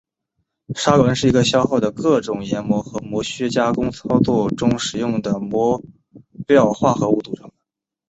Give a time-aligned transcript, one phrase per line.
[0.73, 5.79] 砂轮是一个消耗的各种研磨和磨削加工操作中使用的磨
[6.47, 7.53] 料化合物组成的。